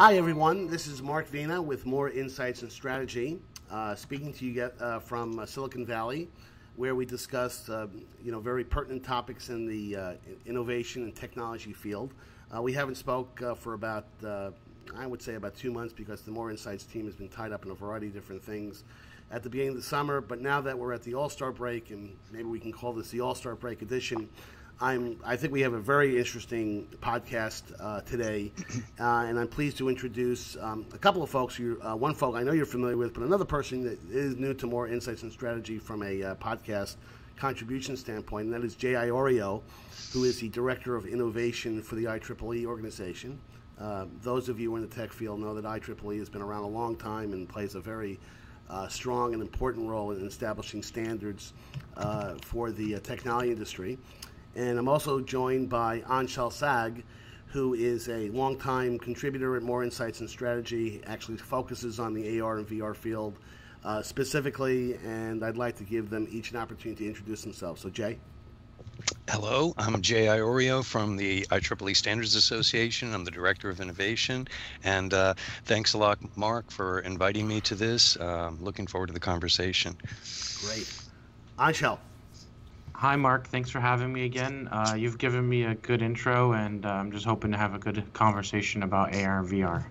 [0.00, 0.66] Hi, everyone.
[0.66, 3.38] This is Mark Vena with Moor Insights and Strategy,
[3.70, 6.26] uh, speaking to you uh, from uh, Silicon Valley,
[6.76, 7.86] where we discuss uh,
[8.24, 10.12] you know very pertinent topics in the uh,
[10.46, 12.14] innovation and technology field.
[12.50, 16.50] Uh, we haven't spoke for about I would say about two months because the Moor
[16.50, 18.84] Insights team has been tied up in a variety of different things
[19.30, 20.22] at the beginning of the summer.
[20.22, 23.10] But now that we're at the All Star break, and maybe we can call this
[23.10, 24.30] the All Star break edition,
[24.82, 28.50] I'm, I think we have a very interesting podcast uh, today,
[28.98, 31.58] uh, and I'm pleased to introduce um, a couple of folks.
[31.58, 34.54] You, uh, one folk I know you're familiar with, but another person that is new
[34.54, 36.96] to Moor insights and strategy from a uh, podcast
[37.36, 39.60] contribution standpoint, and that is Jay Iorio,
[40.14, 43.38] who is the director of innovation for the IEEE organization.
[43.78, 46.68] Uh, those of you in the tech field know that IEEE has been around a
[46.68, 48.18] long time and plays a very
[48.70, 51.52] uh, strong and important role in establishing standards
[52.40, 53.98] for the technology industry.
[54.56, 57.04] And I'm also joined by Anshel Sag,
[57.46, 62.58] who is a longtime contributor at Moor Insights and Strategy, actually focuses on the AR
[62.58, 63.38] and VR field
[63.84, 67.80] uh, specifically, and I'd like to give them each an opportunity to introduce themselves.
[67.80, 68.18] So, Jay.
[69.28, 73.14] Hello, I'm Jay Iorio from the IEEE Standards Association.
[73.14, 74.48] I'm the Director of Innovation.
[74.84, 75.34] And uh,
[75.64, 78.16] thanks a lot, Mark, for inviting me to this.
[78.16, 79.96] Uh, looking forward to the conversation.
[80.62, 80.92] Great.
[81.58, 81.98] Anshel.
[83.00, 83.48] Hi, Mark.
[83.48, 84.68] Thanks for having me again.
[84.70, 87.78] Uh, you've given me a good intro, and uh, I'm just hoping to have a
[87.78, 89.86] good conversation about AR and VR.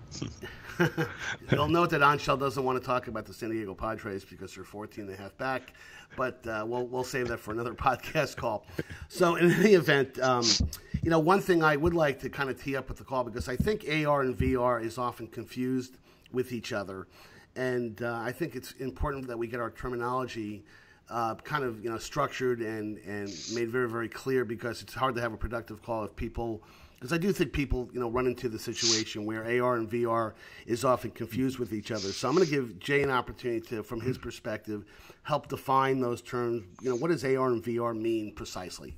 [1.50, 4.62] You'll note that Anshel doesn't want to talk about the San Diego Padres because they're
[4.62, 5.72] 14 and a half back,
[6.16, 8.64] but uh, we'll, we'll save that for another podcast call.
[9.08, 10.44] So, in any event, um,
[11.02, 13.24] you know, one thing I would like to kind of tee up with the call
[13.24, 15.96] because I think AR and VR is often confused
[16.30, 17.08] with each other.
[17.56, 20.62] And uh, I think it's important that we get our terminology
[21.10, 25.14] uh, kind of you know structured and and made very very clear because it's hard
[25.14, 26.62] to have a productive call if people
[26.94, 30.34] because I do think people you know run into the situation where AR and VR
[30.66, 32.12] is often confused with each other.
[32.12, 34.84] So I'm going to give Jay an opportunity to, from his perspective,
[35.22, 36.62] help define those terms.
[36.82, 38.96] You know, what does AR and VR mean precisely?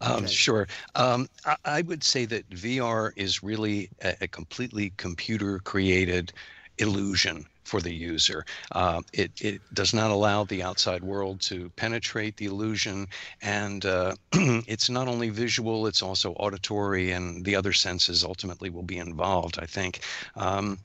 [0.00, 0.68] Um, sure.
[0.94, 6.32] Um, I, I, would say that VR is really a, a completely computer created
[6.78, 8.44] illusion for the user.
[8.72, 13.06] Uh, it, it does not allow the outside world to penetrate the illusion,
[13.40, 18.82] and uh, it's not only visual, it's also auditory, and the other senses ultimately will
[18.82, 20.00] be involved, I think.
[20.36, 20.78] Um,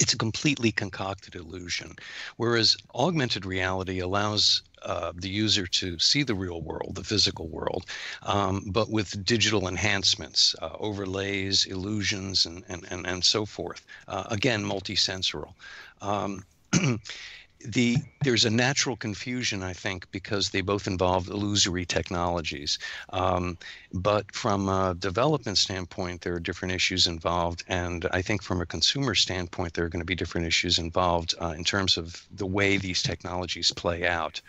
[0.00, 1.94] it's a completely concocted illusion.
[2.36, 7.86] Whereas augmented reality allows uh, the user to see the real world, the physical world,
[8.22, 13.86] um, but with digital enhancements, uh, overlays, illusions, and, and, and, and so forth.
[14.08, 15.54] Uh, again, multisensorial.
[16.00, 16.44] Um,
[17.64, 22.78] the there's a natural confusion, I think, because they both involve illusory technologies.
[23.10, 23.56] Um,
[23.92, 28.66] but from a development standpoint, there are different issues involved, and I think from a
[28.66, 32.46] consumer standpoint, there are going to be different issues involved uh, in terms of the
[32.46, 34.40] way these technologies play out.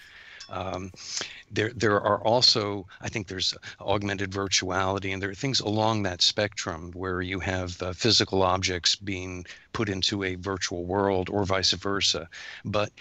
[0.49, 0.91] Um,
[1.51, 6.21] there, there are also, I think there's augmented virtuality, and there are things along that
[6.21, 11.71] spectrum where you have uh, physical objects being put into a virtual world or vice
[11.71, 12.29] versa.
[12.63, 12.91] But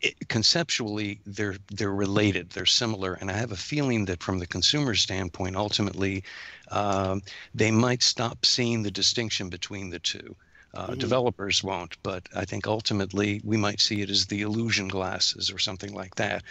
[0.00, 4.46] it, conceptually they're they're related they're similar and i have a feeling that from the
[4.48, 6.24] consumer standpoint ultimately
[6.72, 7.22] um,
[7.54, 10.34] they might stop seeing the distinction between the two
[10.74, 10.98] uh, mm-hmm.
[10.98, 15.58] Developers won't, but I think ultimately we might see it as the illusion glasses or
[15.58, 16.42] something like that.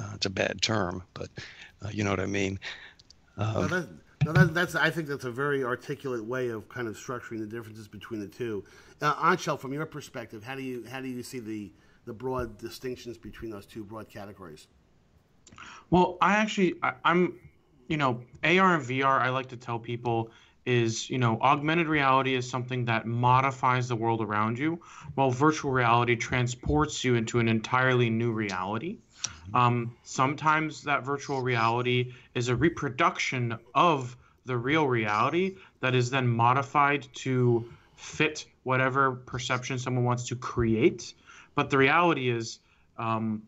[0.00, 1.28] Uh, it's a bad term, but
[1.84, 2.58] uh, you know what I mean.
[3.36, 3.88] Um, no, that,
[4.24, 7.46] no that, that's I think that's a very articulate way of kind of structuring the
[7.46, 8.64] differences between the two.
[9.02, 11.72] Uh, Anshel, from your perspective, how do you how do you see the
[12.06, 14.68] the broad distinctions between those two broad categories?
[15.90, 17.38] Well, I actually I, I'm,
[17.88, 19.20] you know, AR and VR.
[19.20, 20.30] I like to tell people
[20.66, 24.80] is you know augmented reality is something that modifies the world around you
[25.14, 28.98] while virtual reality transports you into an entirely new reality.
[29.52, 36.26] Um, sometimes that virtual reality is a reproduction of the real reality that is then
[36.26, 41.14] modified to fit whatever perception someone wants to create.
[41.54, 42.60] But the reality is
[42.96, 43.42] um,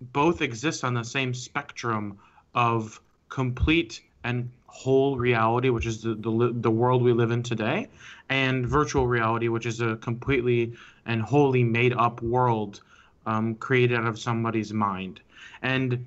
[0.00, 2.18] both exist on the same spectrum
[2.54, 7.88] of complete and whole reality, which is the, the, the world we live in today,
[8.28, 10.72] and virtual reality, which is a completely
[11.06, 12.80] and wholly made up world
[13.26, 15.20] um, created out of somebody's mind.
[15.62, 16.06] And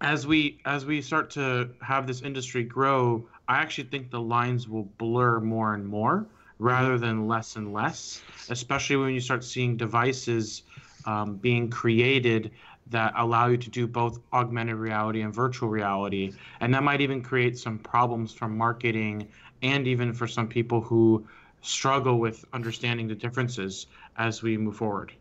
[0.00, 4.68] as we as we start to have this industry grow, I actually think the lines
[4.68, 6.26] will blur more and more
[6.58, 10.62] rather than less and less, especially when you start seeing devices
[11.06, 12.50] um, being created
[12.90, 16.32] that allow you to do both augmented reality and virtual reality.
[16.60, 19.28] And that might even create some problems for marketing
[19.62, 21.26] and even for some people who
[21.62, 25.12] struggle with understanding the differences as we move forward.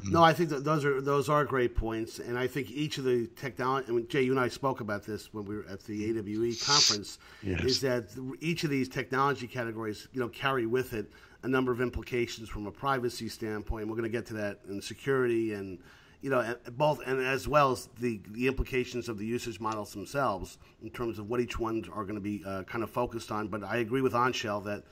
[0.00, 0.12] Mm-hmm.
[0.12, 3.04] No, I think that those are those are great points, and I think each of
[3.04, 3.88] the technology.
[3.88, 6.54] I mean, Jay, you and I spoke about this when we were at the AWE
[6.62, 7.18] conference.
[7.42, 7.64] Yes.
[7.64, 8.08] Is that
[8.40, 11.10] each of these technology categories, you know, carry with it
[11.42, 13.88] a number of implications from a privacy standpoint.
[13.88, 15.78] We're going to get to that in security and
[16.26, 20.58] you know both and as well as the the implications of the usage models themselves
[20.82, 23.46] in terms of what each ones are going to be uh, kind of focused on.
[23.46, 24.82] But I agree with Anshel that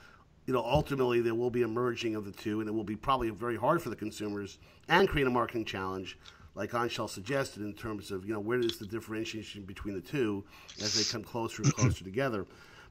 [0.45, 2.95] you know, ultimately there will be a merging of the two, and it will be
[2.95, 6.17] probably very hard for the consumers and create a marketing challenge,
[6.53, 10.41] like Anshel suggested, in terms of you know where is the differentiation between the two
[10.81, 12.45] as they come closer and closer together.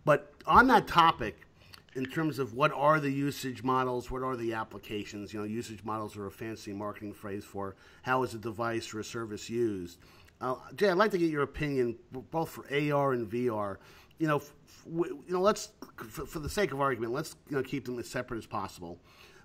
[0.04, 1.46] But on that topic,
[1.94, 5.32] in terms of what are the usage models, what are the applications?
[5.32, 9.00] You know, usage models are a fancy marketing phrase for how is a device or
[9.00, 9.98] a service used.
[10.40, 11.96] Uh, Jay, I'd like to get your opinion
[12.30, 13.78] both for AR and VR
[14.18, 14.42] you know,
[14.86, 18.08] you know, let's for, for, the sake of argument, let's you know keep them as
[18.08, 18.98] separate as possible.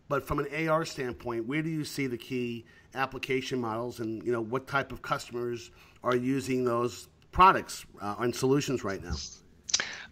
[0.07, 2.65] But from an AR standpoint, where do you see the key
[2.95, 5.71] application models, and you know, what type of customers
[6.03, 9.15] are using those products uh, and solutions right now?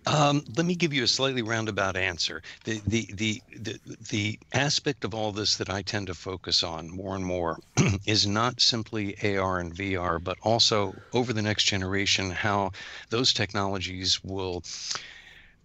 [0.07, 2.42] Um, let me give you a slightly roundabout answer.
[2.63, 6.89] The, the, the, the, the aspect of all this that I tend to focus on
[6.89, 7.59] more and more
[8.06, 12.71] is not simply AR and VR, but also over the next generation, how
[13.09, 14.63] those technologies will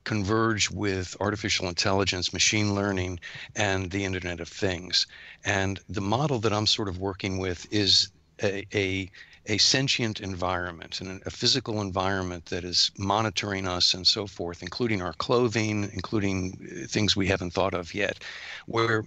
[0.03, 3.21] converge with artificial intelligence, machine learning,
[3.55, 5.07] and the Internet of Things.
[5.45, 8.09] And the model that I'm sort of working with is
[8.43, 9.09] a, a
[9.47, 15.03] a sentient environment and a physical environment that is monitoring us and so forth, including
[15.03, 18.23] our clothing, including uh, things we haven't thought of yet,
[18.67, 19.05] where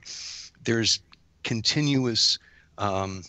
[0.63, 0.99] there's
[1.43, 2.37] continuous
[2.77, 3.23] um,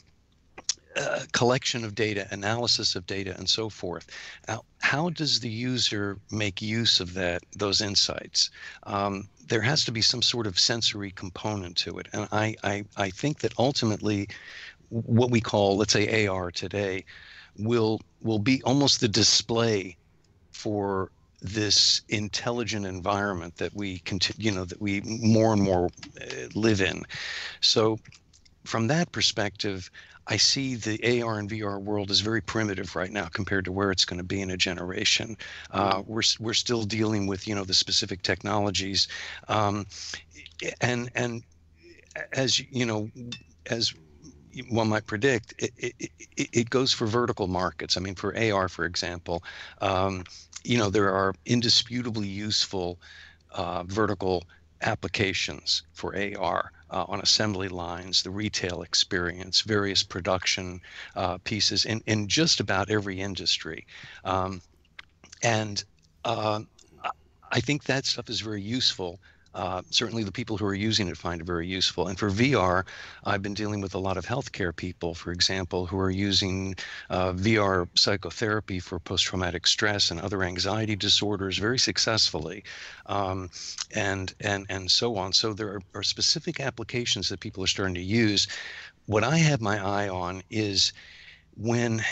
[0.97, 4.07] uh, collection of data, analysis of data, and so forth.
[4.49, 8.51] Now, how does the user make use of that those insights?
[8.85, 12.85] Um, there has to be some sort of sensory component to it, and I I,
[12.97, 14.29] I think that ultimately
[14.91, 17.05] what we call, let's say, AR today,
[17.59, 19.97] will will be almost the display
[20.53, 21.11] for
[21.43, 25.89] this intelligent environment that we continue, you know, that we more and more
[26.21, 27.03] uh, live in.
[27.61, 27.99] So,
[28.65, 29.91] from that perspective,
[30.29, 33.91] I see the AR and VR world as very primitive right now compared to where
[33.93, 35.37] it's going to be in a generation.
[35.71, 39.07] Uh, we're we're still dealing with you know the specific technologies,
[39.49, 39.87] um,
[40.81, 41.45] and and
[42.33, 43.09] as you know,
[43.67, 43.95] as
[44.69, 47.97] one might predict, it, it, it, goes for vertical markets.
[47.97, 49.43] I mean, for AR, for example,
[49.81, 50.25] um,
[50.65, 52.99] you know, there are indisputably useful
[53.53, 54.45] uh, vertical
[54.83, 60.81] applications for AR uh, on assembly lines, the retail experience, various production
[61.15, 63.87] uh, pieces in, in just about every industry.
[64.25, 64.61] Um,
[65.43, 65.83] and
[66.25, 66.61] uh,
[67.51, 69.21] I think that stuff is very useful
[69.57, 72.09] uh, certainly the people who are using it find it very useful.
[72.09, 72.85] And for VR,
[73.25, 76.77] I've been dealing with a lot of healthcare people, for example, who are using
[77.09, 82.65] uh, VR psychotherapy for post traumatic stress and other anxiety disorders very successfully,
[83.07, 83.49] um,
[83.95, 85.33] and, and, and so on.
[85.33, 88.49] So there are, are specific applications that people are starting to use.
[89.07, 90.93] What I have my eye on is
[91.57, 92.05] when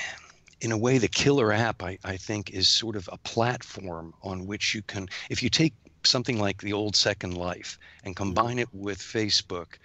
[0.61, 4.47] in a way, the killer app, I, I, think, is sort of a platform on
[4.47, 5.75] which you can, if you take
[6.07, 8.23] something like the old Second Life and mm-hmm.
[8.23, 9.79] combine it with Facebook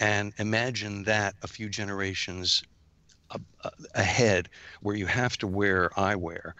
[0.00, 2.62] and imagine that a few generations
[3.94, 4.48] ahead
[4.80, 6.52] where you have to wear eyewear.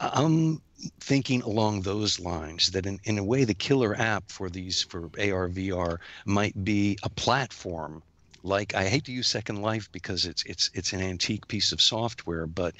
[0.00, 0.60] I'm
[1.00, 5.04] thinking along those lines that in, in a way the killer app for these for
[5.18, 8.02] AR VR might be a platform
[8.42, 11.80] like I hate to use Second Life because it's it's it's an antique piece of
[11.80, 12.74] software, but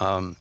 [0.00, 0.36] um,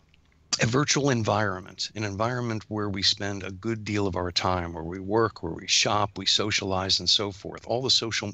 [0.61, 4.85] a virtual environment, an environment where we spend a good deal of our time, where
[4.85, 7.65] we work, where we shop, we socialize, and so forth.
[7.67, 8.31] All the social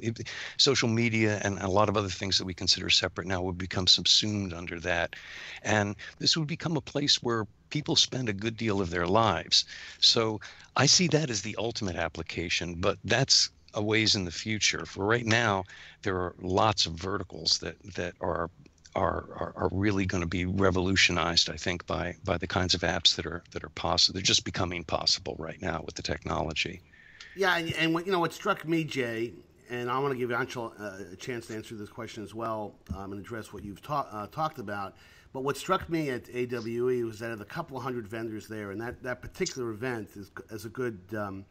[0.58, 3.88] social media and a lot of other things that we consider separate now would become
[3.88, 5.16] subsumed under that,
[5.64, 9.66] and this would become a place where people spend a good deal of their lives.
[10.00, 10.40] So
[10.76, 14.86] I see that as the ultimate application, but that's a ways in the future.
[14.86, 15.64] For right now,
[16.04, 18.52] there are lots of verticals that that are
[18.96, 22.82] are, are, are really going to be revolutionized, I think, by by the kinds of
[22.82, 24.14] apps that are that are possible.
[24.14, 26.82] They're just becoming possible right now with the technology.
[27.36, 29.34] Yeah, and, and what, you know what struck me, Jay,
[29.70, 32.76] and I want to give Anshel uh, a chance to answer this question as well
[32.96, 34.96] um, and address what you've ta- uh, talked about.
[35.34, 38.82] But what struck me at AWE was that of the couple hundred vendors there, and
[38.82, 41.46] that, that particular event is, is a good um,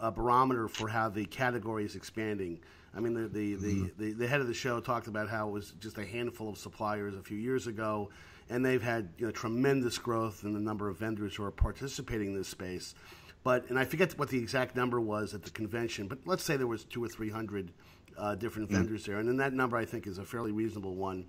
[0.00, 2.58] uh, barometer for how the category is expanding.
[2.94, 3.84] I mean, the the, mm-hmm.
[3.84, 6.48] the, the, the, head of the show talked about how it was just a handful
[6.48, 8.10] of suppliers a few years ago,
[8.48, 12.28] and they've had you know, tremendous growth in the number of vendors who are participating
[12.28, 12.94] in this space.
[13.42, 16.56] But and I forget what the exact number was at the convention, but let's say
[16.56, 17.72] there was two or three hundred
[18.18, 18.74] uh, different mm.
[18.74, 21.26] vendors there, and then that number I think is a fairly reasonable one.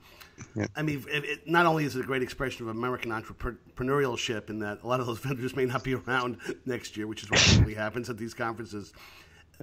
[0.55, 0.67] Yeah.
[0.75, 4.59] I mean, it, it, not only is it a great expression of American entrepreneurship in
[4.59, 7.45] that a lot of those vendors may not be around next year, which is what
[7.47, 8.93] usually happens at these conferences.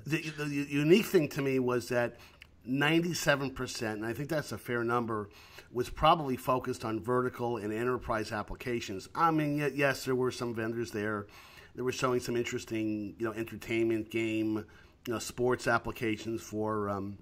[0.06, 2.16] The, the, unique thing to me was that
[2.68, 5.28] 97%, and I think that's a fair number,
[5.72, 9.08] was probably focused on vertical and enterprise applications.
[9.14, 11.26] I mean, yes, there were some vendors there
[11.74, 14.64] that were showing some interesting, you know, entertainment, game,
[15.06, 17.18] you know, sports applications for um,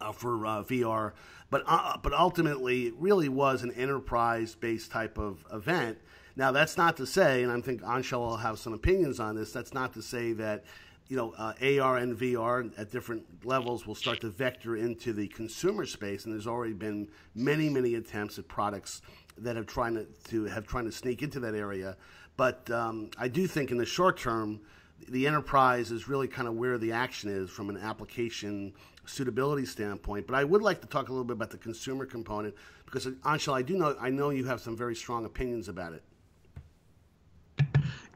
[0.00, 1.12] uh, for uh, VR.
[1.50, 5.98] But uh, but ultimately, it really was an enterprise-based type of event.
[6.36, 9.52] Now, that's not to say, and I think Anshel will have some opinions on this.
[9.52, 10.64] That's not to say that
[11.08, 15.28] you know, uh, AR and VR at different levels will start to vector into the
[15.28, 19.02] consumer space, and there's already been many, many attempts at products
[19.38, 21.96] that have trying to, to have trying to sneak into that area.
[22.36, 24.60] But um, I do think in the short term,
[25.08, 28.72] the enterprise is really kind of where the action is from an application
[29.06, 30.26] suitability standpoint.
[30.26, 32.54] But I would like to talk a little bit about the consumer component
[32.86, 36.02] because Anshel, I do know I know you have some very strong opinions about it.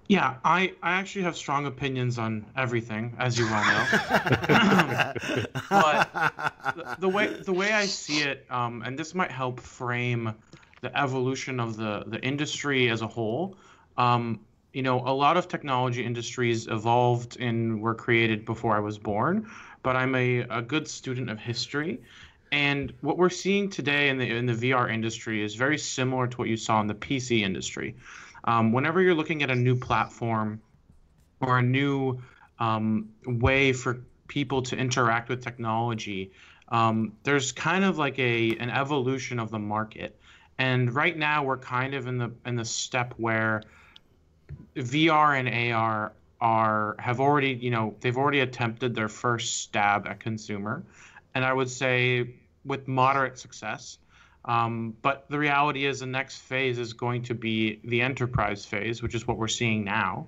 [0.08, 3.86] Yeah, I, I actually have strong opinions on everything, as you well know.
[5.68, 6.10] but
[6.74, 10.34] the, the, way the way I see it, um, and this might help frame
[10.80, 13.58] the evolution of the, the industry as a whole.
[13.98, 14.40] Um,
[14.72, 19.50] you know, a lot of technology industries evolved and were created before I was born,
[19.82, 22.00] but I'm a, a good student of history.
[22.50, 26.36] And what we're seeing today in the in the VR industry is very similar to
[26.38, 27.94] what you saw in the PC industry.
[28.48, 30.62] Um, whenever you're looking at a new platform
[31.42, 32.22] or a new
[32.58, 36.32] um, way for people to interact with technology,
[36.70, 40.18] um, there's kind of like a an evolution of the market.
[40.56, 43.64] And right now we're kind of in the in the step where
[44.76, 50.20] VR and AR are have already you know they've already attempted their first stab at
[50.20, 50.82] consumer,
[51.34, 52.30] and I would say
[52.64, 53.98] with moderate success.
[54.48, 59.02] Um, but the reality is, the next phase is going to be the enterprise phase,
[59.02, 60.26] which is what we're seeing now.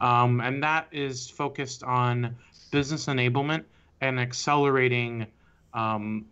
[0.00, 2.36] Um, and that is focused on
[2.70, 3.64] business enablement
[4.00, 5.26] and accelerating
[5.72, 6.26] um,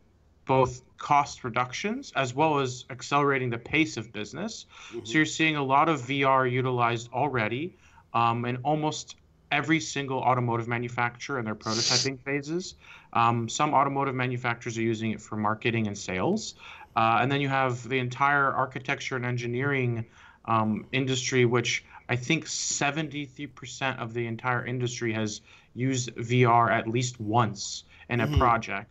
[0.44, 4.66] both cost reductions as well as accelerating the pace of business.
[4.88, 5.04] Mm-hmm.
[5.04, 7.76] So you're seeing a lot of VR utilized already
[8.12, 9.16] um, in almost
[9.52, 12.75] every single automotive manufacturer in their prototyping phases.
[13.12, 16.54] Um, some automotive manufacturers are using it for marketing and sales.
[16.97, 20.04] Uh, and then you have the entire architecture and engineering
[20.47, 25.40] um, industry, which I think 73% of the entire industry has
[25.75, 28.38] used VR at least once in a mm-hmm.
[28.38, 28.90] project.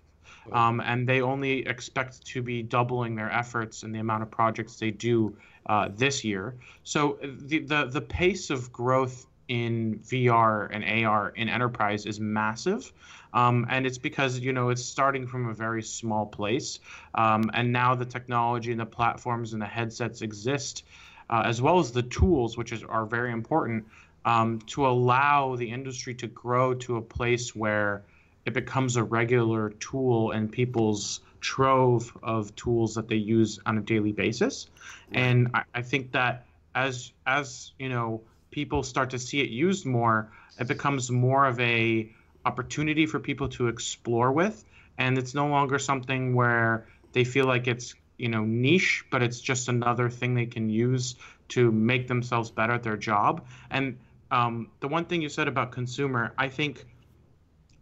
[0.51, 4.77] Um, and they only expect to be doubling their efforts in the amount of projects
[4.77, 6.55] they do uh, this year.
[6.83, 12.93] So the, the the pace of growth in VR and AR in enterprise is massive.
[13.33, 16.79] Um, and it's because you know it's starting from a very small place,
[17.13, 20.83] um, and now the technology and the platforms and the headsets exist,
[21.29, 23.85] uh, as well as the tools, which is, are very important,
[24.25, 28.03] um, to allow the industry to grow to a place where
[28.45, 33.81] it becomes a regular tool in people's trove of tools that they use on a
[33.81, 34.69] daily basis.
[35.11, 39.85] And I, I think that as as you know people start to see it used
[39.85, 42.11] more, it becomes more of a
[42.45, 44.63] opportunity for people to explore with,
[44.97, 49.39] and it's no longer something where they feel like it's you know niche, but it's
[49.39, 51.15] just another thing they can use
[51.49, 53.45] to make themselves better at their job.
[53.69, 53.97] And
[54.31, 56.85] um, the one thing you said about consumer, I think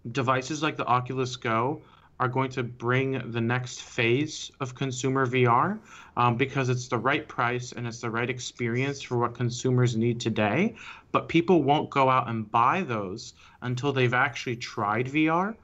[0.09, 1.81] devices like the Oculus Go
[2.19, 5.79] are going to bring the next phase of consumer VR
[6.15, 10.19] um, because it's the right price and it's the right experience for what consumers need
[10.19, 10.75] today.
[11.11, 15.55] But people won't go out and buy those until they've actually tried VR.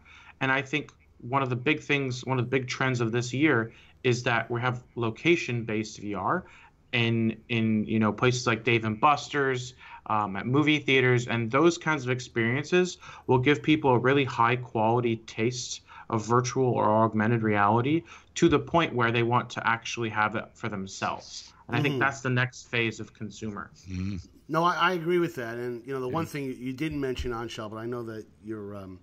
[0.41, 0.91] And I think
[1.21, 3.71] one of the big things, one of the big trends of this year
[4.03, 6.43] is that we have location-based VR
[6.91, 9.73] in in you know places like Dave and Buster's,
[10.05, 14.55] um, at movie theaters, and those kinds of experiences will give people a really high
[14.55, 18.03] quality taste of virtual or augmented reality
[18.35, 21.53] to the point where they want to actually have it for themselves.
[21.67, 21.75] And mm-hmm.
[21.75, 21.99] I think mm-hmm.
[21.99, 23.71] that's the next phase of consumer.
[23.89, 24.17] Mm-hmm.
[24.49, 25.57] No, I, I, agree with that.
[25.57, 26.13] And you know, the yeah.
[26.13, 28.99] one thing you didn't mention Anshel, but I know that you're, um,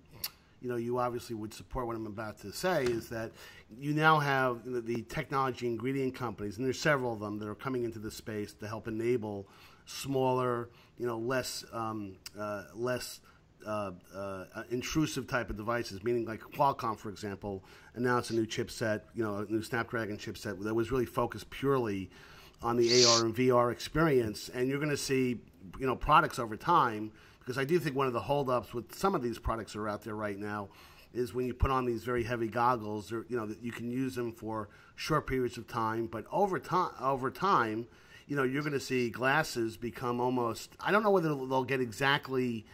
[0.61, 3.31] you know, you obviously would support what I'm about to say is that
[3.79, 7.83] you now have the technology ingredient companies, and there's several of them that are coming
[7.83, 9.47] into the space to help enable
[9.85, 13.21] smaller, you know, less um, uh, less
[13.65, 17.63] uh, uh, intrusive type of devices, meaning like Qualcomm, for example,
[17.95, 22.09] announced a new chipset, you know, a new Snapdragon chipset that was really focused purely
[22.61, 24.49] on the AR and VR experience.
[24.49, 25.39] And you're going to see,
[25.79, 29.15] you know, products over time because I do think one of the holdups with some
[29.15, 30.69] of these products that are out there right now
[31.13, 33.91] is when you put on these very heavy goggles, or you know, that you can
[33.91, 37.87] use them for short periods of time, but over time, over time,
[38.27, 40.71] you know, you're going to see glasses become almost.
[40.79, 42.65] I don't know whether they'll get exactly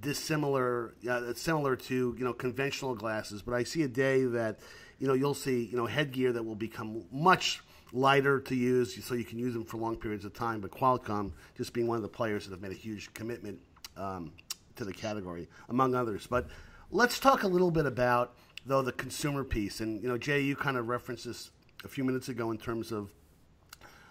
[0.00, 4.60] dissimilar, uh, similar to you know conventional glasses, but I see a day that
[4.98, 9.14] you know you'll see you know headgear that will become much lighter to use, so
[9.14, 10.60] you can use them for long periods of time.
[10.60, 13.58] But Qualcomm, just being one of the players that have made a huge commitment
[13.96, 14.32] um,
[14.76, 16.26] to the category, among others.
[16.26, 16.48] But
[16.90, 18.34] let's talk a little bit about
[18.66, 21.50] though the consumer piece, and you know, Jay, you kind of referenced this
[21.84, 23.12] a few minutes ago in terms of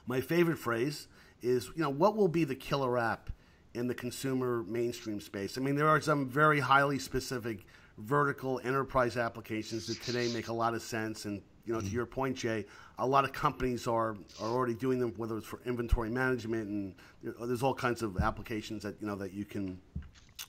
[0.05, 1.07] my favorite phrase
[1.41, 3.29] is you know what will be the killer app
[3.77, 5.57] in the consumer mainstream space.
[5.57, 7.65] I mean, there are some very highly specific
[7.97, 11.25] vertical enterprise applications that today make a lot of sense.
[11.25, 11.95] And you know, to mm-hmm.
[11.95, 12.65] your point, Jay,
[12.97, 16.95] a lot of companies are are already doing them, whether it's for inventory management and
[17.21, 19.79] you know, there's all kinds of applications that you know that you can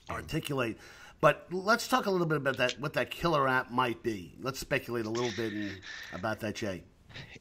[0.09, 0.77] articulate.
[1.21, 4.35] But let's talk a little bit about that, what that killer app might be.
[4.41, 5.71] Let's speculate a little bit in,
[6.13, 6.83] about that, Jay.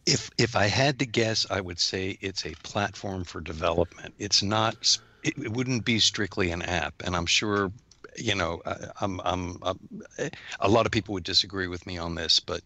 [0.05, 4.15] If if I had to guess, I would say it's a platform for development.
[4.19, 7.73] It's not it, it wouldn't be strictly an app, and I'm sure
[8.17, 8.61] you know,
[9.01, 12.63] I'm, I'm, I'm, a lot of people would disagree with me on this, but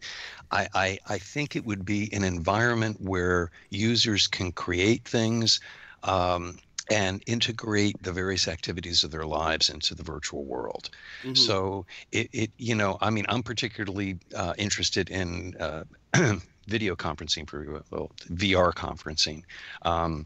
[0.51, 5.59] I, I, I think it would be an environment where users can create things
[6.03, 6.57] um,
[6.89, 10.89] and integrate the various activities of their lives into the virtual world.
[11.21, 11.35] Mm-hmm.
[11.35, 15.83] So it, it, you know, I mean, I'm particularly uh, interested in uh,
[16.67, 19.43] video conferencing for well, VR conferencing.
[19.83, 20.25] Um,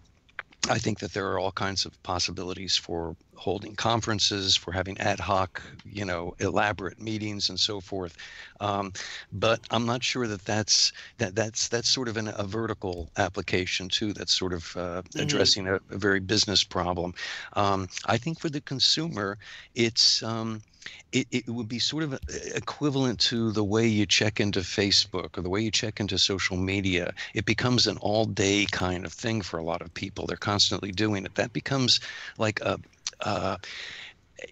[0.69, 5.19] I think that there are all kinds of possibilities for holding conferences, for having ad
[5.19, 8.17] hoc, you know, elaborate meetings and so forth.
[8.59, 8.91] Um,
[9.31, 13.89] but I'm not sure that that's that that's that's sort of an, a vertical application
[13.89, 14.13] too.
[14.13, 15.19] That's sort of uh, mm-hmm.
[15.19, 17.13] addressing a, a, very business problem.
[17.53, 19.37] Um, I think for the consumer,
[19.75, 20.61] it's um,
[21.11, 22.19] it, it would be sort of
[22.55, 26.57] equivalent to the way you check into Facebook or the way you check into social
[26.57, 27.13] media.
[27.33, 30.25] It becomes an all day kind of thing for a lot of people.
[30.25, 31.35] They're constantly doing it.
[31.35, 31.99] That becomes
[32.37, 32.79] like a,
[33.21, 33.57] uh,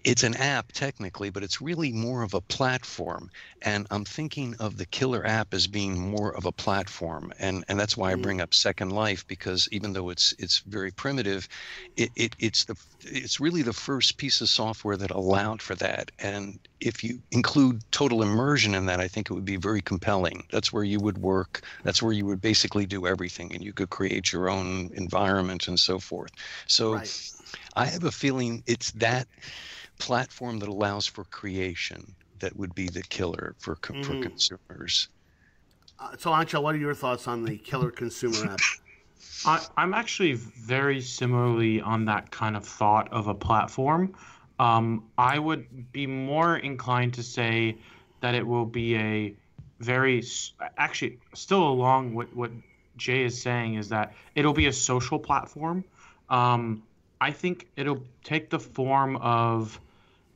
[0.04, 3.30] it's an app technically, but it's really more of a platform.
[3.62, 7.78] And I'm thinking of the killer app as being more of a platform, and and
[7.78, 8.22] that's why I mm-hmm.
[8.22, 11.48] bring up Second Life because even though it's it's very primitive,
[11.96, 16.10] it, it it's the it's really the first piece of software that allowed for that.
[16.18, 20.44] And if you include total immersion in that, I think it would be very compelling.
[20.50, 21.62] That's where you would work.
[21.84, 25.78] That's where you would basically do everything, and you could create your own environment and
[25.78, 26.32] so forth.
[26.66, 26.94] So.
[26.94, 27.32] Right.
[27.74, 29.28] I have a feeling it's that
[29.98, 35.08] platform that allows for creation that would be the killer for for consumers.
[35.98, 38.60] Uh, so, Anshel, what are your thoughts on the killer consumer app?
[39.46, 44.14] I, I'm actually very similarly on that kind of thought of a platform.
[44.58, 47.76] Um, I would be more inclined to say
[48.20, 49.34] that it will be a
[49.80, 50.22] very
[50.78, 52.50] actually still along what what
[52.96, 55.84] Jay is saying is that it'll be a social platform.
[56.30, 56.82] Um,
[57.20, 59.80] I think it'll take the form of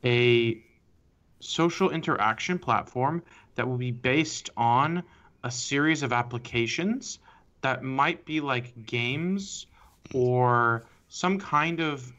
[0.04, 0.62] a
[1.40, 3.22] social interaction platform
[3.54, 5.02] that will be based on
[5.44, 7.18] a series of applications
[7.62, 9.66] that might be like games
[10.14, 12.10] or some kind of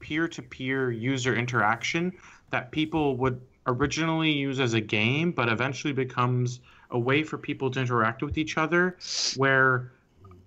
[0.00, 2.12] peer to peer user interaction
[2.50, 7.70] that people would originally use as a game, but eventually becomes a way for people
[7.70, 8.96] to interact with each other
[9.36, 9.92] where,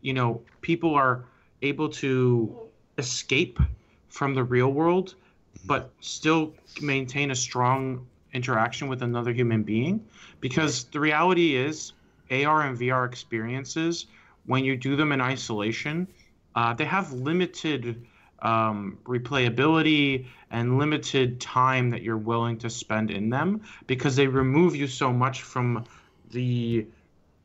[0.02, 1.26] you know, people are
[1.62, 3.60] able to escape
[4.10, 5.16] from the real world
[5.66, 10.04] but still maintain a strong interaction with another human being.
[10.40, 11.94] Because the reality is
[12.32, 14.08] AR and VR experiences
[14.46, 16.08] when you do them in isolation
[16.56, 18.06] uh, they have limited
[18.40, 24.76] um, replayability and limited time that you're willing to spend in them because they remove
[24.76, 25.86] you so much from
[26.32, 26.86] the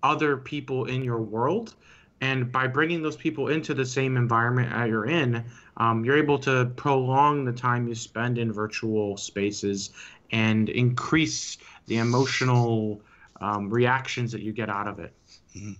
[0.03, 1.75] other people in your world
[2.21, 5.45] and by bringing those people into the same environment that you're in
[5.77, 9.91] um, you're able to prolong the time you spend in virtual spaces
[10.33, 13.01] and increase the emotional
[13.41, 15.13] um, reactions that you get out of it.
[15.55, 15.73] Mm-hmm.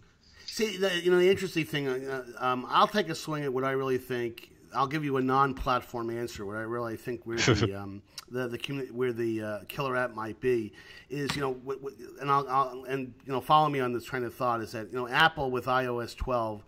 [0.45, 3.65] See, the, you know, the interesting thing, uh, um, I'll take a swing at what
[3.65, 4.51] I really think.
[4.77, 6.45] I'll give you a non-platform answer.
[6.45, 10.41] What I really think where the um, the, the where the uh, killer app might
[10.41, 10.73] be
[11.09, 14.05] is, you know, w- w- and I'll, I'll, and you know, follow me on this
[14.05, 16.65] train of thought is that you know Apple with iOS 12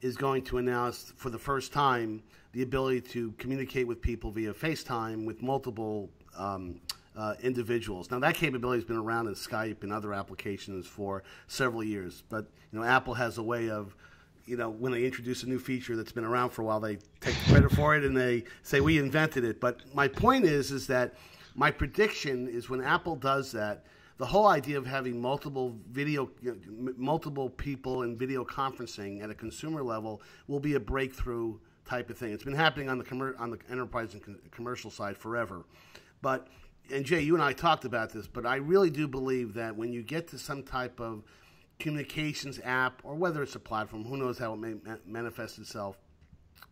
[0.00, 4.52] is going to announce for the first time the ability to communicate with people via
[4.52, 6.80] FaceTime with multiple um,
[7.16, 8.10] uh, individuals.
[8.10, 12.46] Now that capability has been around in Skype and other applications for several years, but
[12.72, 13.94] you know Apple has a way of
[14.46, 16.98] you know, when they introduce a new feature that's been around for a while, they
[17.20, 19.60] take credit for it and they say we invented it.
[19.60, 21.14] But my point is, is that
[21.54, 23.84] my prediction is when Apple does that,
[24.18, 29.30] the whole idea of having multiple video, you know, multiple people in video conferencing at
[29.30, 32.32] a consumer level will be a breakthrough type of thing.
[32.32, 35.64] It's been happening on the on the enterprise and commercial side forever,
[36.20, 36.48] but
[36.92, 39.92] and Jay, you and I talked about this, but I really do believe that when
[39.92, 41.22] you get to some type of
[41.80, 44.74] communications app or whether it's a platform, who knows how it may
[45.06, 45.98] manifest itself.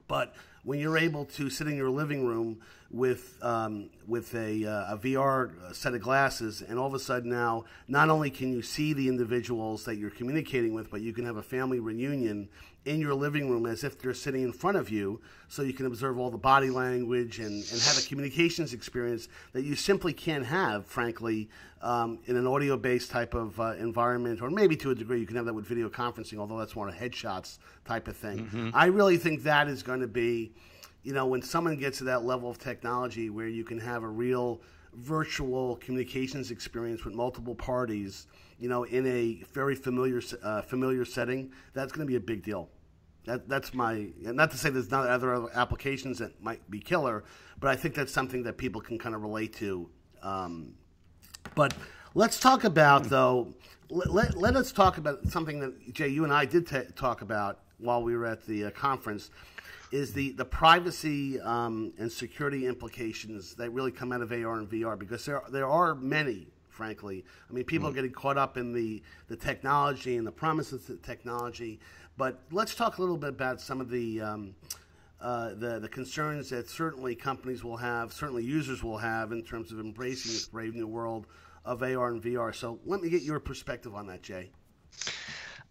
[0.07, 4.95] But when you're able to sit in your living room with um, with a, uh,
[4.95, 8.63] a VR set of glasses, and all of a sudden now, not only can you
[8.63, 12.49] see the individuals that you're communicating with, but you can have a family reunion
[12.87, 15.85] in your living room as if they're sitting in front of you, so you can
[15.85, 20.47] observe all the body language and, and have a communications experience that you simply can't
[20.47, 21.51] have, frankly,
[21.83, 25.27] um, in an audio based type of uh, environment, or maybe to a degree you
[25.27, 28.47] can have that with video conferencing, although that's more a headshots type of thing.
[28.47, 28.71] Mm-hmm.
[28.73, 30.53] I really think that is going to be,
[31.03, 34.09] you know, when someone gets to that level of technology where you can have a
[34.09, 34.61] real
[34.95, 38.27] virtual communications experience with multiple parties,
[38.59, 42.43] you know, in a very familiar uh, familiar setting, that's going to be a big
[42.43, 42.69] deal.
[43.25, 47.25] That, that's my not to say there's not other applications that might be killer,
[47.61, 49.89] but I think that's something that people can kind of relate to.
[50.23, 50.75] Um,
[51.55, 51.75] but
[52.15, 53.55] let's talk about though.
[53.91, 57.61] Let, let, let, us talk about something that Jay, you and I did talk about
[57.79, 59.31] while we were at the uh, conference.
[59.91, 64.69] Is the the privacy um, and security implications that really come out of AR and
[64.69, 66.49] VR because there there are many
[66.79, 67.25] frankly.
[67.51, 67.91] I mean, people mm.
[67.91, 71.81] are getting caught up in the, the technology and the promises of technology,
[72.17, 74.55] but let's talk a little bit about some of the um,
[75.21, 79.73] uh, the the concerns that certainly companies will have, certainly users will have in terms
[79.73, 81.27] of embracing this brave new world
[81.65, 82.55] of AR and VR.
[82.55, 84.51] So let me get your perspective on that, Jay.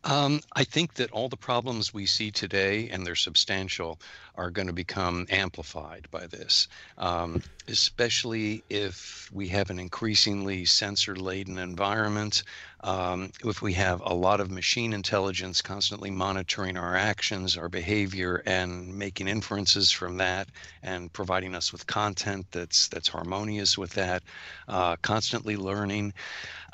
[0.07, 3.99] Um, I think that all the problems we see today, and they're substantial,
[4.35, 11.17] are going to become amplified by this, um, especially if we have an increasingly sensor
[11.17, 12.43] laden environment,
[12.81, 18.41] um, if we have a lot of machine intelligence constantly monitoring our actions, our behavior,
[18.45, 20.47] and making inferences from that,
[20.83, 24.23] and providing us with content that's that's harmonious with that,
[24.69, 26.13] uh, constantly learning.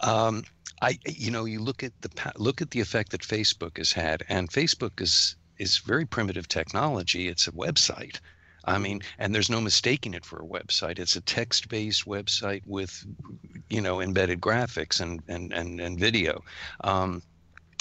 [0.04, 0.44] Um,
[0.84, 4.24] I, you know, you look at the look at the effect that Facebook has had,
[4.28, 7.30] and Facebook is is very primitive technology.
[7.30, 8.20] It's a website.
[8.66, 11.00] I mean, and there's no mistaking it for a website.
[11.00, 13.06] It's a text-based website with,
[13.70, 16.44] you know, embedded graphics and and and, and video.
[16.84, 17.24] Um,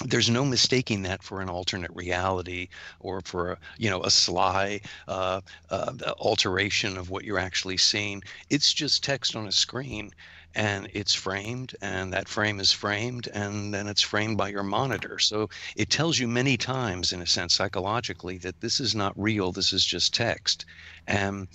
[0.05, 2.69] there's no mistaking that for an alternate reality
[3.01, 8.23] or for a, you know a sly uh, uh, alteration of what you're actually seeing.
[8.49, 10.13] It's just text on a screen,
[10.55, 15.19] and it's framed and that frame is framed and then it's framed by your monitor.
[15.19, 19.53] So it tells you many times in a sense psychologically that this is not real
[19.53, 20.67] this is just text.
[21.07, 21.49] And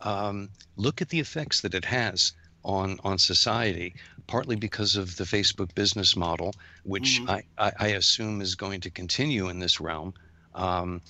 [0.00, 2.32] um, look at the effects that it has
[2.62, 3.94] on on society
[4.26, 7.30] partly because of the facebook business model which mm-hmm.
[7.30, 10.12] I, I, I, assume is going to continue in this realm.
[10.54, 11.00] Um,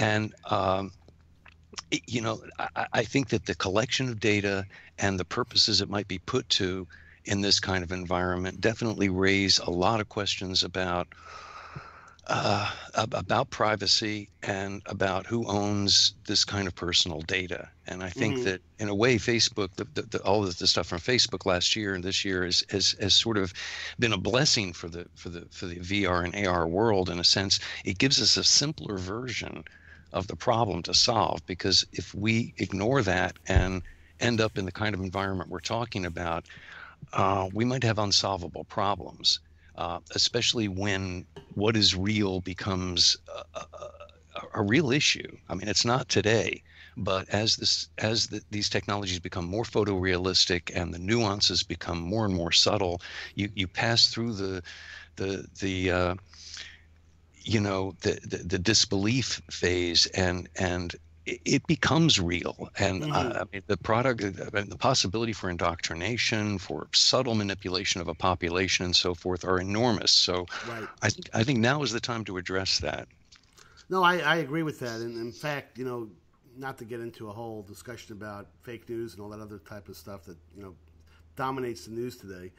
[0.00, 0.92] and um,
[2.06, 4.66] you know, I, I, think that the collection of data
[4.98, 6.86] and the purposes it might be put to
[7.24, 11.08] in this kind of environment definitely raise a lot of questions about
[12.26, 17.68] uh, about privacy and about who owns this kind of personal data.
[17.86, 18.44] And I think mm-hmm.
[18.44, 21.76] that in a way, Facebook, the, the, the, all of the stuff from Facebook last
[21.76, 23.52] year and this year is, has, has sort of
[23.98, 27.10] been a blessing for the for the for the VR and AR world.
[27.10, 29.64] In a sense, it gives us a simpler version
[30.12, 33.82] of the problem to solve because if we ignore that and
[34.20, 36.46] end up in the kind of environment we're talking about,
[37.12, 39.40] uh, we might have unsolvable problems,
[39.76, 43.16] uh, especially when what is real becomes
[43.54, 43.88] a, a,
[44.54, 45.36] a, real issue.
[45.48, 46.62] I mean, it's not today,
[46.96, 52.24] but as this as the, these technologies become more photorealistic and the nuances become more
[52.24, 53.00] and more subtle,
[53.34, 54.62] you you pass through the
[55.16, 56.14] the the uh,
[57.44, 60.96] you know the, the, the disbelief phase and and
[61.26, 63.14] it becomes real and uh, mm-hmm.
[63.14, 68.14] uh, I mean, the product I the possibility for indoctrination for subtle manipulation of a
[68.14, 70.88] population and so forth are enormous so right.
[71.02, 73.08] i think i think now is the time to address that
[73.88, 76.08] no i, I agree with that and in fact you know
[76.56, 79.88] not to get into a whole discussion about fake news and all that other type
[79.88, 80.74] of stuff that you know
[81.36, 82.52] dominates the news today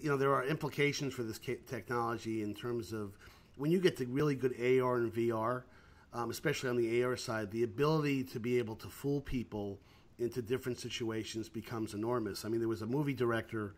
[0.00, 3.12] you know there are implications for this technology in terms of
[3.56, 5.62] when you get to really good AR and VR,
[6.16, 9.78] um, especially on the AR side, the ability to be able to fool people
[10.18, 12.44] into different situations becomes enormous.
[12.44, 13.74] I mean, there was a movie director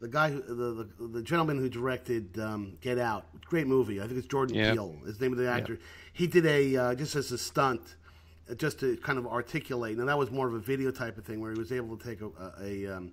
[0.00, 4.00] the guy, who, the, the the gentleman who directed um, Get Out, great movie.
[4.00, 4.72] I think it's Jordan Yeah.
[4.72, 4.96] Peele.
[5.06, 5.78] Is the name of the actor.
[6.12, 7.96] He did a uh, just as a stunt,
[8.50, 9.96] uh, just to kind of articulate.
[9.96, 12.04] Now that was more of a video type of thing where he was able to
[12.04, 13.12] take a a, a, um,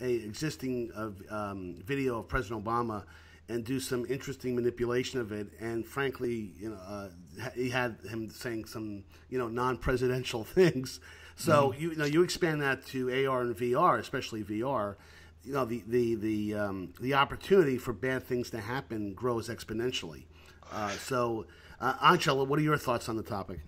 [0.00, 3.04] a existing uh, um, video of President Obama
[3.50, 5.48] and do some interesting manipulation of it.
[5.58, 7.08] And frankly, you know, uh,
[7.54, 11.00] he had him saying some you know non-presidential things.
[11.34, 14.96] So you, you know you expand that to AR and VR, especially VR.
[15.42, 20.24] You know the the the um, the opportunity for bad things to happen grows exponentially.
[20.72, 21.46] Uh, so,
[21.80, 23.60] uh, Angela, what are your thoughts on the topic?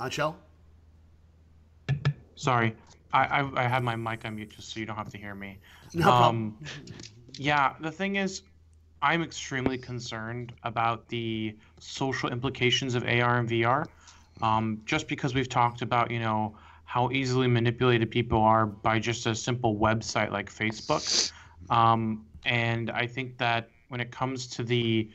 [0.00, 0.36] Angel?
[2.36, 2.76] Sorry,
[3.12, 5.34] I, I I have my mic on mute just so you don't have to hear
[5.34, 5.58] me.
[5.94, 6.10] No.
[6.10, 6.58] Um,
[7.38, 8.42] yeah, the thing is,
[9.02, 13.86] I'm extremely concerned about the social implications of AR and VR.
[14.42, 19.26] Um, just because we've talked about, you know, how easily manipulated people are by just
[19.26, 21.32] a simple website like Facebook.
[21.70, 25.08] Um, and I think that when it comes to the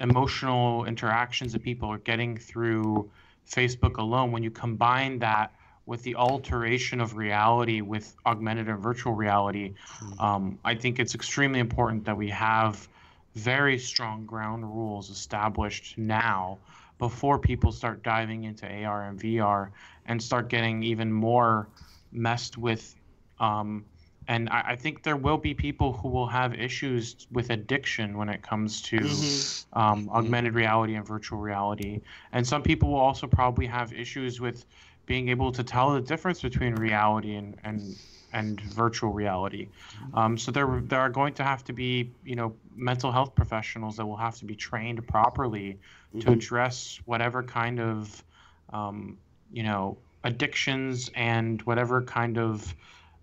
[0.00, 3.10] emotional interactions that people are getting through
[3.48, 5.54] Facebook alone, when you combine that
[5.86, 9.74] with the alteration of reality with augmented and virtual reality,
[10.18, 12.88] um, I think it's extremely important that we have
[13.34, 16.58] very strong ground rules established now
[16.98, 19.70] before people start diving into AR and VR
[20.06, 21.68] and start getting even more
[22.12, 22.94] messed with.
[23.40, 23.84] Um,
[24.28, 28.28] and I, I think there will be people who will have issues with addiction when
[28.28, 29.78] it comes to Mm-hmm.
[29.78, 32.00] um, augmented reality and virtual reality.
[32.32, 34.64] And some people will also probably have issues with
[35.12, 37.94] being able to tell the difference between reality and, and
[38.32, 39.68] and virtual reality.
[40.14, 43.94] Um, so there there are going to have to be you know mental health professionals
[43.98, 45.78] that will have to be trained properly
[46.20, 48.24] to address whatever kind of
[48.72, 49.18] um,
[49.52, 52.74] you know addictions and whatever kind of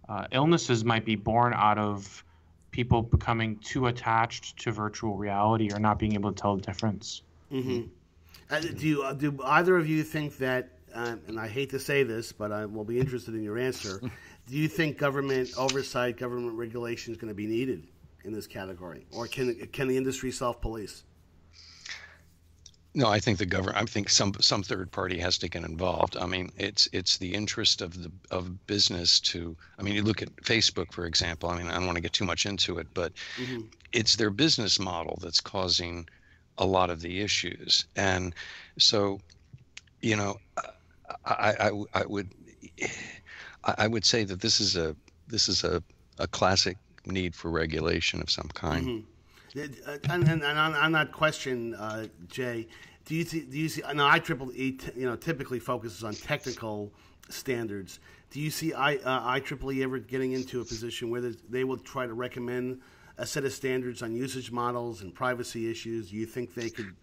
[0.08, 2.24] uh, illnesses might be born out of
[2.70, 7.24] people becoming too attached to virtual reality or not being able to tell the difference.
[8.52, 10.70] Uh, do you, uh, do either of you think that?
[10.94, 14.02] Uh, and I hate to say this, but I will be interested in your answer.
[14.48, 17.88] do you think government oversight, government regulation is going to be needed
[18.26, 21.04] in this category, or can can the industry self police?
[22.96, 23.78] No, I think the government.
[23.78, 26.18] I think some some third party has to get involved.
[26.18, 29.56] I mean, it's it's the interest of the of business to.
[29.78, 31.50] I mean, you look at Facebook, for example.
[31.50, 33.14] I mean, I don't want to get too much into it, but
[33.94, 36.08] it's their business model that's causing
[36.58, 37.86] a lot of the issues.
[37.96, 38.36] And
[38.78, 39.20] so,
[40.02, 40.40] you know,
[41.26, 42.30] I I, I would
[43.64, 44.96] I would say that this is a
[45.28, 45.84] this is a,
[46.18, 48.88] a classic need for regulation of some kind.
[48.88, 49.06] Uh,
[49.56, 52.68] And, and, and on, on that question, uh, Jay,
[53.06, 53.82] do you see, do you see?
[53.82, 56.94] Now, IEEE, you know, typically focuses on technical
[57.30, 58.00] standards.
[58.30, 62.06] Do you see I, uh, IEEE ever getting into a position where they will try
[62.06, 62.82] to recommend
[63.18, 66.12] a set of standards on usage models and privacy issues?
[66.12, 66.94] Do you think they could?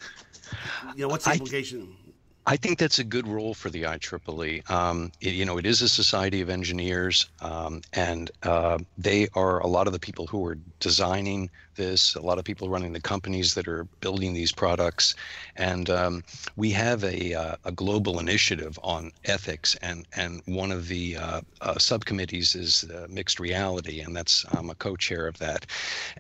[0.94, 1.96] You know, what's the implication?
[2.05, 2.05] I
[2.54, 4.62] think that's a good role for the IEEE.
[4.70, 9.58] Um, it- you know, it is a society of engineers, um, and uh, they are
[9.58, 13.00] a lot of the people who are designing this, a lot of people running the
[13.00, 15.14] companies that are building these products,
[15.56, 16.22] and um,
[16.54, 21.40] we have a, uh, a global initiative on ethics, and and one of the uh,
[21.60, 25.66] uh, subcommittees is uh, mixed reality, and that's I'm a co-chair of that,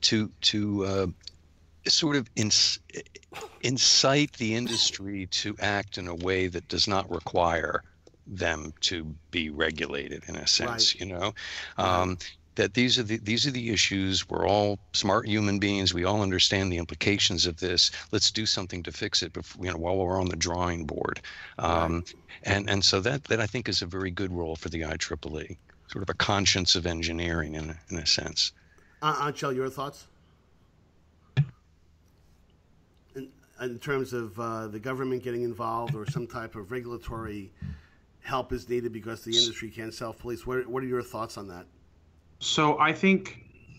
[0.00, 1.06] to to uh,
[1.88, 2.78] sort of ins-
[3.60, 7.82] incite the industry to act in a way that does not require
[8.26, 11.00] them to be regulated in a sense Right.
[11.00, 11.32] you know
[11.76, 12.18] um,
[12.54, 16.22] that these are the these are the issues we're all smart human beings we all
[16.22, 19.96] understand the implications of this let's do something to fix it before, you know while
[19.96, 21.20] we're on the drawing board
[21.58, 22.04] um,
[22.44, 25.56] and and so that that I think is a very good role for the IEEE
[25.88, 28.52] sort of a conscience of engineering in a, in a sense
[29.02, 30.06] Uh, Anshel, your thoughts?
[33.14, 33.28] In,
[33.60, 37.50] in terms of uh, the government getting involved or some type of regulatory
[38.22, 40.46] help is needed because the industry can't self police.
[40.46, 41.66] What, what are your thoughts on that?
[42.40, 43.38] So I think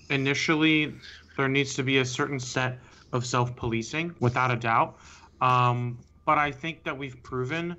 [0.09, 0.93] initially
[1.37, 2.79] there needs to be a certain set
[3.11, 4.97] of self-policing, without a doubt.
[5.41, 7.75] Um, but I think that we've proven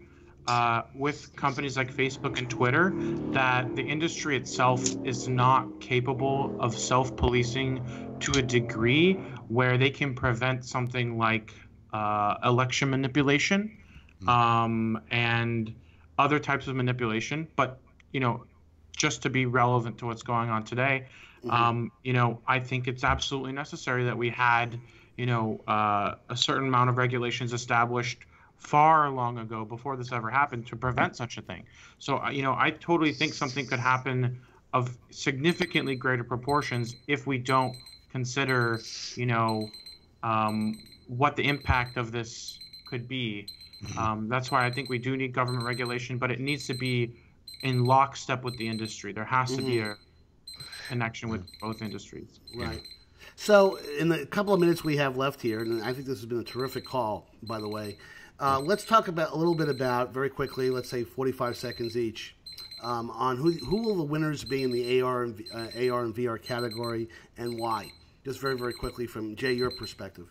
[0.46, 2.98] uh, with companies like Facebook and Twitter
[3.32, 7.86] that the industry itself is not capable of self-policing
[8.20, 11.52] to a degree where they can prevent something like
[11.92, 13.78] uh, election manipulation
[14.26, 15.74] um, and
[16.18, 17.48] other types of manipulation.
[17.56, 17.80] But
[18.12, 18.44] you know,
[18.96, 21.06] just to be relevant to what's going on today.
[21.44, 21.50] Mm-hmm.
[21.50, 24.78] Um, you know, I think it's absolutely necessary that we had,
[25.16, 28.20] you know, uh, a certain amount of regulations established
[28.58, 31.64] far long ago before this ever happened to prevent such a thing.
[31.98, 34.40] So, uh, you know, I totally think something could happen
[34.72, 37.76] of significantly greater proportions if we don't
[38.10, 38.80] consider,
[39.16, 39.68] you know,
[40.22, 40.78] um,
[41.08, 43.48] what the impact of this could be.
[43.82, 43.98] Mm-hmm.
[43.98, 47.16] Um, that's why I think we do need government regulation, but it needs to be
[47.62, 49.12] in lockstep with the industry.
[49.12, 49.66] There has to mm-hmm.
[49.66, 49.96] be a
[50.88, 52.40] connection with both industries.
[52.54, 52.80] Right.
[53.36, 56.26] So, in the couple of minutes we have left here, and I think this has
[56.26, 57.96] been a terrific call, by the way.
[58.38, 60.70] Uh, let's talk about a little bit about very quickly.
[60.70, 62.34] Let's say forty-five seconds each
[62.82, 66.14] um, on who who will the winners be in the AR and uh, AR and
[66.14, 67.90] VR category and why.
[68.24, 70.28] Just very very quickly from Jay, your perspective.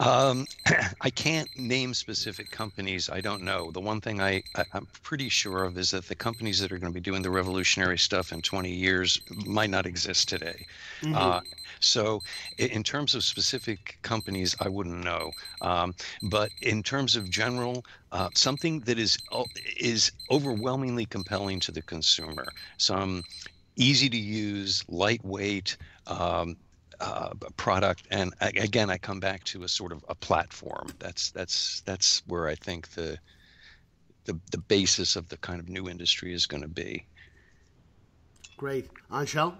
[0.00, 0.46] Um,
[1.00, 3.10] I can't name specific companies.
[3.10, 3.70] I don't know.
[3.70, 6.78] The one thing I, I am pretty sure of is that the companies that are
[6.78, 10.66] going to be doing the revolutionary stuff in 20 years might not exist today.
[11.02, 11.14] Mm-hmm.
[11.16, 11.40] Uh,
[11.80, 12.22] so,
[12.58, 15.30] in terms of specific companies, I wouldn't know.
[15.60, 19.18] Um, but in terms of general, uh, something that is
[19.78, 22.46] is overwhelmingly compelling to the consumer,
[22.78, 23.22] some
[23.76, 25.76] easy to use, lightweight.
[26.08, 26.56] Um,
[27.00, 28.06] uh, product.
[28.10, 30.88] And again, I come back to a sort of a platform.
[30.98, 33.18] That's that's that's where I think the
[34.24, 37.06] the the basis of the kind of new industry is going to be.
[38.56, 39.54] Great, Anshel.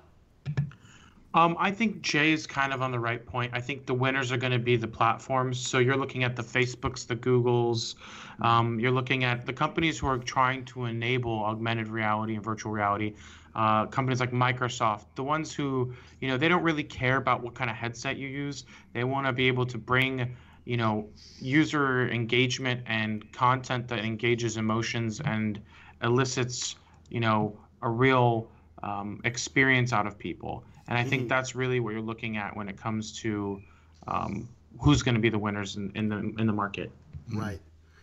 [1.35, 3.53] Um, I think Jay is kind of on the right point.
[3.55, 5.61] I think the winners are going to be the platforms.
[5.61, 7.97] So you're looking at the Facebooks, the Googles.
[8.41, 12.73] Um, you're looking at the companies who are trying to enable augmented reality and virtual
[12.73, 13.15] reality
[13.59, 17.55] uh, companies like Microsoft, the ones who, you know, they don't really care about what
[17.55, 18.65] kind of headset you use.
[18.93, 21.09] They want to be able to bring, you know,
[21.41, 25.61] user engagement and content that engages emotions and
[26.05, 26.77] elicits,
[27.11, 28.47] you know, a real
[28.85, 30.63] um, experience out of people.
[30.87, 31.29] And I think mm-hmm.
[31.29, 33.61] that's really what you're looking at when it comes to
[34.07, 34.49] um,
[34.81, 36.93] who's going to be the winners in, in the in the market.
[37.35, 37.59] Right.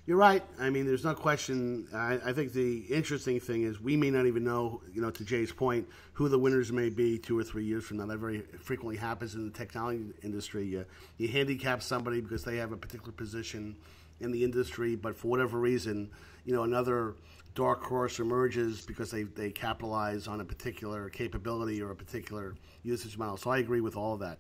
[0.08, 0.44] You're right.
[0.60, 1.88] I mean, there's no question.
[1.92, 5.26] I, I, think the interesting thing is we may not even know, you know, to
[5.26, 8.06] Jay's point, who the winners may be two or three years from now.
[8.06, 10.68] That very frequently happens in the technology industry.
[10.68, 10.86] You,
[11.18, 13.76] you handicap somebody because they have a particular position
[14.20, 16.12] in the industry, but for whatever reason,
[16.46, 17.16] you know, another
[17.56, 23.18] dark horse emerges because they, they capitalize on a particular capability or a particular usage
[23.18, 23.38] model.
[23.38, 24.38] So I agree with all of that.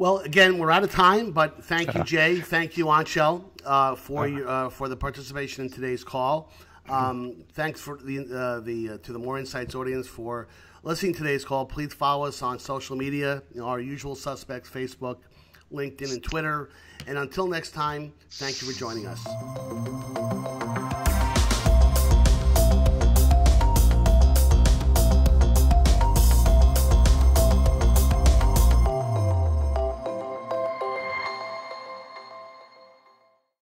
[0.00, 2.40] Well, again, we're out of time, but thank you, Jay.
[2.40, 6.50] thank you, Anshel, uh, for your, uh, for the participation in today's call.
[6.88, 10.48] Um, thanks for the uh, the uh, to the Moor Insights audience for
[10.84, 11.66] listening to today's call.
[11.66, 15.18] Please follow us on social media, you know, our usual suspects: Facebook,
[15.70, 16.70] LinkedIn, and Twitter.
[17.06, 20.59] And until next time, thank you for joining us.